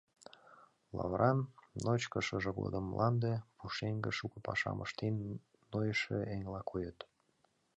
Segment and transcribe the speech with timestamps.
[0.97, 1.39] Лавыран,
[1.85, 5.15] ночко шыже годым мланде, пушеҥге шуко пашам ыштен
[5.71, 6.99] нойышо еҥла койыт.